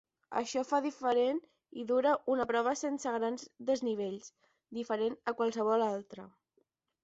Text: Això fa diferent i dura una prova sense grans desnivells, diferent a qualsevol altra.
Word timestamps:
Això 0.39 0.61
fa 0.69 0.77
diferent 0.85 1.41
i 1.81 1.85
dura 1.91 2.15
una 2.37 2.47
prova 2.53 2.75
sense 2.83 3.13
grans 3.19 3.45
desnivells, 3.69 4.33
diferent 4.81 5.23
a 5.33 5.39
qualsevol 5.41 5.89
altra. 5.93 6.31